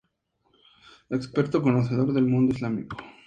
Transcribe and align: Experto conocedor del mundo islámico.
Experto 1.11 1.61
conocedor 1.61 2.11
del 2.13 2.25
mundo 2.25 2.53
islámico. 2.55 2.97